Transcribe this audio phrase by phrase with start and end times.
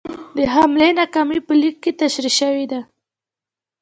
[0.35, 2.79] د حملې ناکامي په لیک کې تشرېح شوې ده.